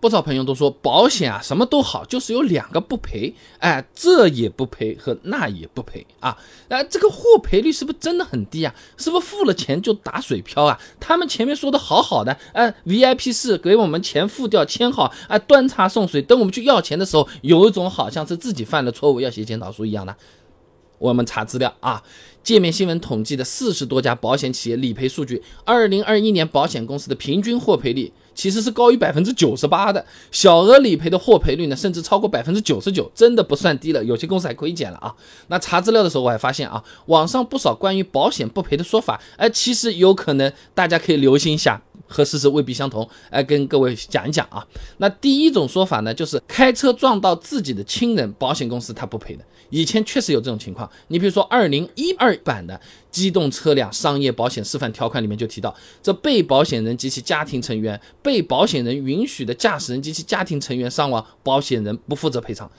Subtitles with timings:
[0.00, 6.36] 不少朋友都说保险啊什么都好，就是有两个不赔，哎，这也不赔和那也不赔啊，
[6.68, 8.74] 哎，这个获赔率是不是真的很低啊？
[8.96, 10.78] 是不是付了钱就打水漂啊？
[11.00, 20.14] 他们前面说的好好的，哎，VIP 室给我们钱付掉签好，哎，端茶送水，等我们去要钱的时候，有一种好像是自己犯了错误要写检讨书一样的。
[20.98, 22.02] 我们查资料啊，
[22.42, 34.02] 界面新闻统计的四十多家保险企业理赔数据，二零二一年保险公司的平均获赔率其实是高于百分之九十八的，小额理赔的获赔率呢，甚至超过百分之九十九，真的不算低了。
[34.04, 35.14] 有些公司还亏减了啊。
[35.48, 41.82] 那查资料的时候，我还发现啊，网上不少关于保险不赔的说法，哎，其实有可能大家可以留心一下。
[42.08, 44.66] 和事实未必相同，哎，跟各位讲一讲啊。
[44.96, 49.44] 那第一种说法呢，就是开车撞到自己的亲人，保险公司他不赔的。
[49.70, 50.90] 以前确实有这种情况。
[51.08, 52.80] 你比如说，二零一二版的
[53.10, 62.70] 机动车辆商业保险示范条款里面就提到，这被保险人及其家庭成员，被保险人允许的驾驶人及其家庭成员伤亡，保险人不负责赔偿。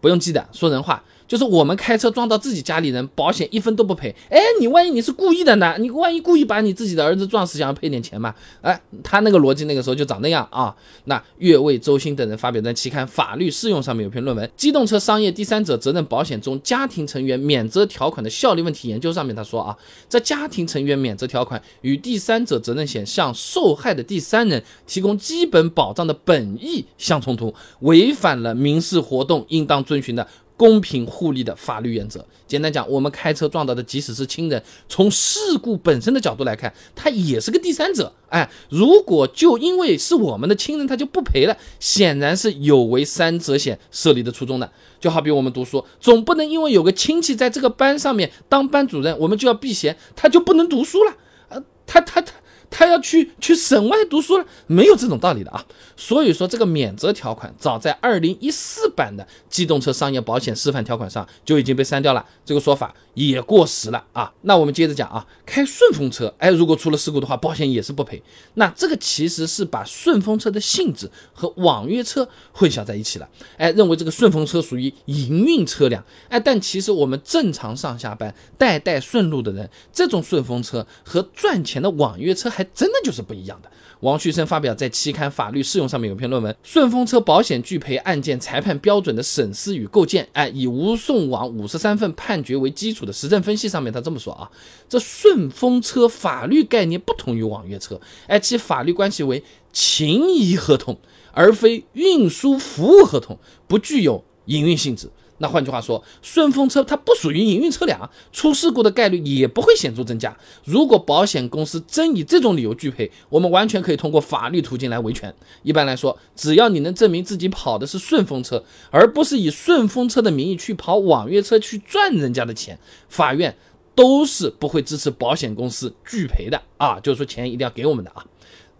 [0.00, 1.02] 不用记的，说人话。
[1.30, 4.12] 就是我们开车撞到自己家里人，保险一分都不赔。
[4.28, 5.76] 哎，你万一你是故意的呢？
[5.78, 8.34] 你万一故意把你自己的儿子撞死，想要赔点钱嘛？
[8.60, 10.74] 哎，他那个逻辑那个时候就长那样啊。
[11.04, 19.76] 那岳卫、周星等人发表在期刊《法律适用》上面有篇论文，《机动车商业第三者责任保险中家庭成员免责条款的效力问题研究》上面他说啊，
[20.08, 30.26] 这家庭成员免责条款与第三者责任险向受害的第三人提供基本保障的本意相冲突，违反了民事活动应当遵循的。
[30.60, 32.22] 公平互利的法律原则。
[32.46, 38.12] 简单讲，我们开车撞到的，即使是亲人，从事故本身的角度来看，他也是个第三者。
[38.28, 44.70] 哎，如果就因为是我们的亲人，他就不赔了，显然是有违三者险设立的初衷的。
[45.00, 51.16] 就好比我们读书，总不能因为有个亲戚在这个班上面当班主任，我们就要避嫌，他就不能读书了？
[51.48, 52.34] 呃，他他他。
[52.80, 55.62] 他要去去省外读书了，没有这种道理的啊！
[55.98, 64.32] 所以说这个免责条款，早在二零一四版的机动车商业保险示范条款上就已经被删掉了，这个说法也过时了啊！
[64.40, 68.22] 那我们接着讲啊，开顺风车，哎，如果出了事故的话，保险也是不赔。
[68.54, 73.28] 那这个其实是把顺风车的性质和网约车混淆在一起了，
[73.58, 82.48] 哎，认为这个顺风车属于营运车辆，哎，但其实我们正常上下班、代代顺路的人，这种顺风车和赚钱的网约车。
[82.48, 83.70] 还真的就是不一样的。
[84.00, 94.50] 王旭生发表在期刊《法律适用》上面有篇论文《顺风车保险拒赔案件裁判标准的审视与构建》，哎，以吴颂网五十三份判决为基础的实证分析上面，他这么说啊：
[94.88, 100.96] 这顺风车法律概念不同于网约车，哎，其法律关系为情谊合同，
[101.32, 103.38] 而非运输服务合同，
[103.68, 105.10] 不具有营运性质。
[105.40, 110.36] 那换句话说，顺风车它不属于营运车辆，出事故的概率也不会显著增加。
[110.64, 115.34] 如果保险公司真以这种理由拒赔，我们完全可以通过法律途径来维权。
[115.62, 122.78] 一般来说，只要你能证明自己跑的是顺风车，而不是以顺风车的名义去跑网约车去赚人家的钱，
[123.08, 123.56] 法院
[123.94, 127.00] 都是不会支持保险公司拒赔的啊！
[127.00, 128.24] 就是说，钱一定要给我们的啊。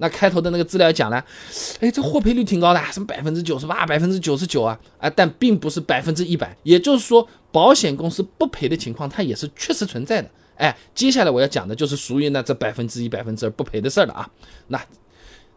[0.00, 1.24] 那开头的那个资料讲了，
[1.78, 10.28] 哎，这获赔率挺高的，什么百分之九十八、百分之九十九啊，啊，但并不是百分之一百，也就是说，保险公司不赔的情况，它也是确实存在的。
[10.56, 14.28] 哎，接下来我要讲的就是属于那这百分之一、百分之二不赔的事儿了啊。
[14.68, 14.82] 那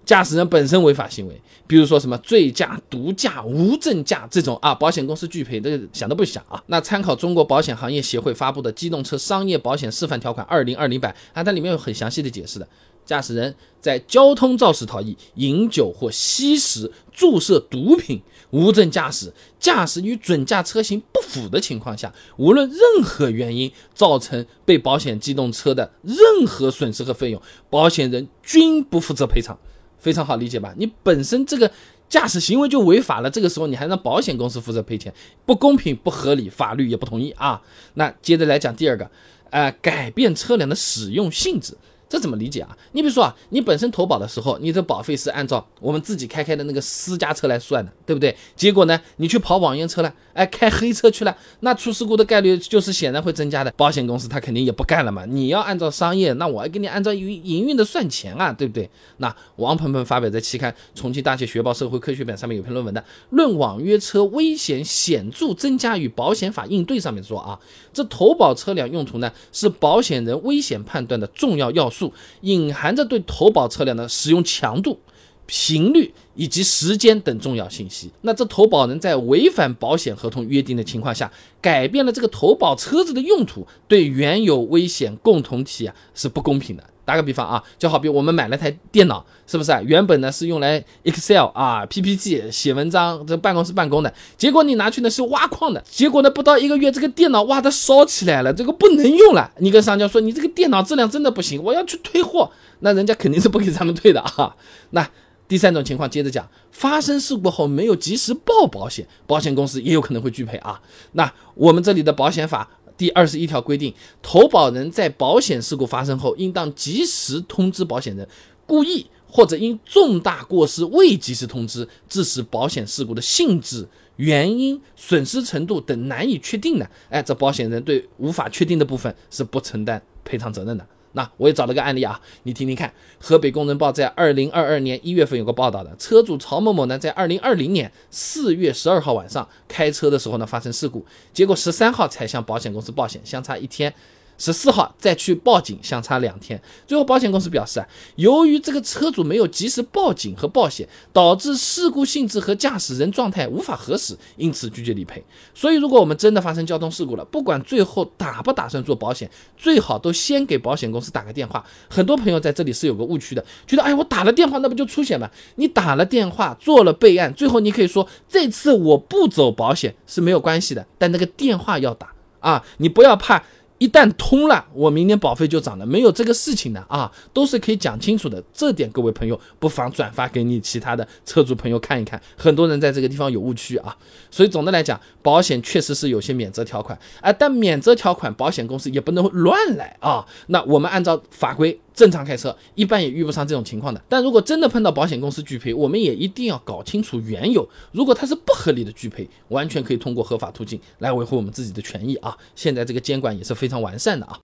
[0.05, 6.61] 驾驶人本身违法行为，比如说什么醉驾、毒驾、无证驾这种啊，保险公司拒赔的想都不想啊。
[6.67, 12.67] 那参考中国保险行业协会发布的《机动车商业保险示范条款（二零二零版）》啊，它里面有很详细的解释的。
[13.05, 18.21] 驾驶人在交通肇事逃逸、饮酒或吸食、注射毒品、
[18.51, 29.57] 无证驾驶、驾驶与准驾车型不符的情况下，无论任何原因造成被保险机动车的任何损失和费用，保险人均不负责赔偿。
[29.99, 30.73] 非常好理解吧？
[30.77, 31.71] 你本身这个
[32.09, 35.13] 驾驶行为就违法了，这个时候你还让保险公司负责赔钱，
[35.45, 37.61] 不公平、不合理，法律也不同意啊。
[37.93, 39.09] 那接着来讲第二个，
[39.49, 41.77] 呃，改变车辆的使用性质。
[42.13, 42.77] 这怎么理解啊？
[42.91, 48.37] 你比如说啊，你本身投保的时候，你的保费是按照我们自己开开的那个私家车来算的，对不对？
[48.55, 53.73] 结果呢，你去跑网约车了，哎，开黑车去了，那出事故的概率就是显然会增加的。
[53.75, 58.87] 保险公司他肯定也不干了嘛，你要按照商业，那我要给你按照营营运的算钱啊，对不对？
[59.17, 63.01] 那王鹏鹏发表在期刊《重庆大学学报社会科学版》上面有篇论文的
[63.31, 67.59] 《论网约车危险显著增加与保险法应对》上面说啊，
[67.91, 72.02] 这投保车辆用途呢是保险人危险判断的重要要素。
[72.41, 74.99] 隐含着对投保车辆的使用强度、
[75.45, 78.09] 频率以及时间等重要信息。
[78.21, 86.83] 那这投保人在违反保险合同约定的情况下，改变了这个投保车子的用途，对原有危险共同体啊是不公平的。
[87.05, 89.81] 打个比方啊，就好比我们买了台电脑，是不是啊？
[89.85, 94.13] 原本呢是用来 Excel 啊、PPT 写文章，这办公室办公的。
[94.37, 99.51] 结果你拿去呢是挖矿的，结果呢不到一个月，这个电脑挖的烧起来了，这个不能用了。
[99.57, 104.55] 你跟商家说你这个电脑质量真的不行，我要去退货，那人家肯定是不给咱们退的啊。
[104.91, 105.09] 那
[105.47, 110.79] 第三种情况接着讲，发生事故后没有及时报保险，保险公司也有可能会拒赔啊。
[111.11, 112.69] 那我们这里的保险法。
[112.97, 118.27] 第二十一条规定，投保人在保险事故发生后，应当及时通知保险人，
[118.65, 123.87] 故意或者因重大过失未及时通知，致使保险事故的性质、
[124.17, 130.87] 原因、损失程度等难以确定的，哎，这保险人对无法确定的部分是不承担赔偿责任的。
[131.13, 132.93] 那我也找了个案例啊，你听听看。
[133.19, 143.93] 河北工人报在二零二二年一月份有个报道的，车主曹某某呢，在二零二零年四月十二号晚上开车的时候呢，发生事故，结果十三号才向保险公司报险，相差一天。
[144.37, 146.61] 十四号再去报警，相差两天。
[146.85, 155.23] 最后保险公司表示啊，由于这个车主没有及时报警和报险，导致事故性质和驾驶人状态无法核实，因此拒绝理赔。
[155.53, 161.63] 所以，如果我们真的发生交通事故了，不管最后打不打算做保险，最好都先给保险公司打个电话。
[161.89, 165.29] 很多朋友在这里是有个误区的，觉得哎，我打了电话那不就出险吗？
[165.55, 173.43] 你打了电话做了备案，最后你可以说这次我不走保险是没有关系的，但那个电话要打啊，你不要怕。
[173.83, 178.41] 一旦通了，我明年保费就涨了，没有这个事情的啊，都是可以讲清楚的。
[178.53, 183.93] 这点各位朋友不妨转发给你其他的车主朋友看一看，很多人在这个地方有误区啊。
[184.31, 190.25] 所以总的来讲，保险确实是有些免责条款，啊，但免责条款保险公司也不能乱来啊。
[190.47, 191.77] 那我们按照法规。
[191.93, 197.67] 正常开车一般也遇不上这种情况的，但如果真的碰到保险公司拒赔，我们也一定要搞清楚缘由。
[197.91, 202.35] 如果它是不合理的拒赔，完全可以通过合法途径来维护我们自己的权益啊！
[202.55, 204.39] 现在这个监管也是非常完善的啊。